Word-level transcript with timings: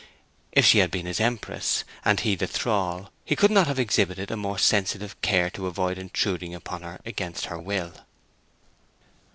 If 0.51 0.65
she 0.65 0.79
had 0.79 0.89
been 0.89 1.05
his 1.05 1.19
empress, 1.19 1.83
and 2.03 2.19
he 2.21 2.35
her 2.35 2.47
thrall, 2.47 3.11
he 3.23 3.35
could 3.35 3.51
not 3.51 3.67
have 3.67 3.77
exhibited 3.77 4.31
a 4.31 4.35
more 4.35 4.57
sensitive 4.57 5.15
care 5.21 5.51
to 5.51 5.67
avoid 5.67 5.99
intruding 5.99 6.55
upon 6.55 6.81
her 6.81 6.99
against 7.05 7.45
her 7.45 7.59
will. 7.59 7.93